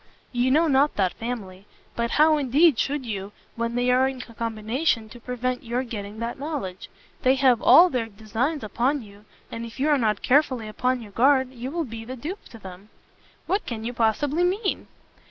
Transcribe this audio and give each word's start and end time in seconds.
"You 0.31 0.49
know 0.49 0.67
not 0.67 0.95
that 0.95 1.13
family. 1.13 1.67
But 1.95 2.09
how, 2.17 2.37
indeed, 2.39 2.79
should 2.79 3.05
you, 3.05 3.33
when 3.55 3.75
they 3.75 3.91
are 3.91 4.07
in 4.07 4.23
a 4.27 4.33
combination 4.33 5.09
to 5.09 5.19
prevent 5.19 5.63
your 5.63 5.83
getting 5.83 6.17
that 6.17 6.39
knowledge? 6.39 6.89
They 7.21 7.35
have 7.35 7.61
all 7.61 7.87
their 7.87 8.07
designs 8.07 8.63
upon 8.63 9.03
you, 9.03 9.25
and 9.51 9.63
if 9.63 9.79
you 9.79 9.89
are 9.89 9.99
not 9.99 10.23
carefully 10.23 10.67
upon 10.67 11.03
your 11.03 11.11
guard, 11.11 11.51
you 11.51 11.69
will 11.69 11.85
be 11.85 12.03
the 12.03 12.15
dupe 12.15 12.45
to 12.45 12.57
them." 12.57 12.89
"What 13.45 13.67
can 13.67 13.83
you 13.83 13.93
possibly 13.93 14.43
mean?" 14.43 14.87